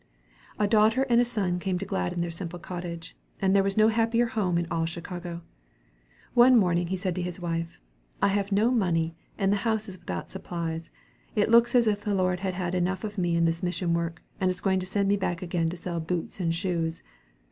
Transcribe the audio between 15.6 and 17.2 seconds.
to sell boots and shoes."